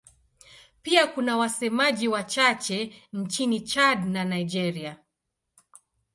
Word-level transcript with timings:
Pia 0.81 1.07
kuna 1.07 1.37
wasemaji 1.37 2.07
wachache 2.07 2.93
nchini 3.13 3.61
Chad 3.61 4.03
na 4.05 4.23
Nigeria. 4.25 4.97